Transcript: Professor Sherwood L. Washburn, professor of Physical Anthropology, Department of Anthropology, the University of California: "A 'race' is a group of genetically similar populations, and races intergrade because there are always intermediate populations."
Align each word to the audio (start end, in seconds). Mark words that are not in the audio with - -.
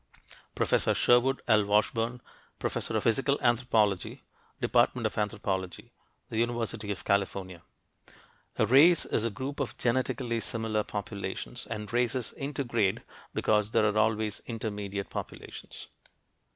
Professor 0.55 0.95
Sherwood 0.95 1.43
L. 1.47 1.63
Washburn, 1.65 2.21
professor 2.57 2.97
of 2.97 3.03
Physical 3.03 3.37
Anthropology, 3.39 4.23
Department 4.59 5.05
of 5.05 5.15
Anthropology, 5.15 5.91
the 6.31 6.39
University 6.39 6.89
of 6.89 7.05
California: 7.05 7.61
"A 8.57 8.65
'race' 8.65 9.05
is 9.05 9.25
a 9.25 9.29
group 9.29 9.59
of 9.59 9.77
genetically 9.77 10.39
similar 10.39 10.83
populations, 10.83 11.67
and 11.67 11.93
races 11.93 12.33
intergrade 12.35 13.03
because 13.35 13.69
there 13.69 13.85
are 13.87 13.95
always 13.99 14.41
intermediate 14.47 15.11
populations." 15.11 15.85